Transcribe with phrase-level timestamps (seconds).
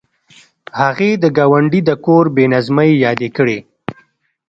[0.81, 3.59] هغې د ګاونډي د کور بې نظمۍ یادې کړې